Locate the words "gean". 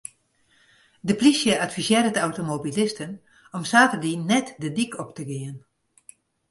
5.31-5.57